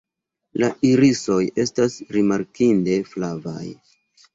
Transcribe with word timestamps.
La 0.63 0.69
irisoj 0.89 1.39
estas 1.67 2.01
rimarkinde 2.19 3.01
flavaj. 3.15 3.67